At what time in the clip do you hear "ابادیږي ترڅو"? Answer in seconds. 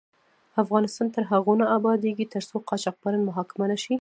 1.77-2.55